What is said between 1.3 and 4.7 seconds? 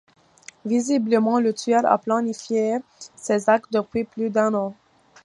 le tueur a planifié ses actes depuis plus d'un